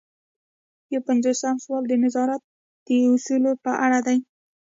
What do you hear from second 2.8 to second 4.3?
د اصولو په اړه دی.